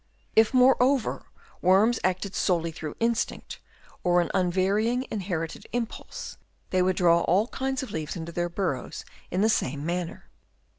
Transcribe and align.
If, 0.35 0.51
moreover, 0.51 1.27
worms 1.61 1.99
acted 2.03 2.33
solely 2.33 2.71
through 2.71 2.95
instinct 2.99 3.59
or 4.03 4.19
an 4.19 4.31
unvary 4.33 4.87
ing 4.87 5.05
inherited 5.11 5.67
impulse, 5.73 6.37
they 6.71 6.81
would 6.81 6.95
draw 6.95 7.21
all 7.21 7.49
kinds 7.49 7.83
of 7.83 7.91
leaves 7.91 8.15
into 8.15 8.31
their 8.31 8.49
burrows 8.49 9.05
in 9.29 9.41
the 9.41 9.47
same 9.47 9.85
manner. 9.85 10.31